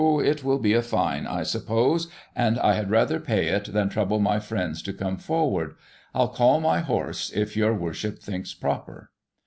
[0.25, 4.17] It will be a fine, I suppose, and I had rather pay it than trouble
[4.19, 5.75] my friends to come forward
[6.15, 9.11] I'll call my horse, if your Worship thinks proper.